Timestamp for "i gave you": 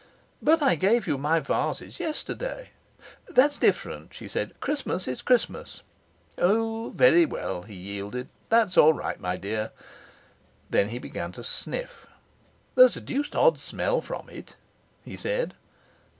0.63-1.19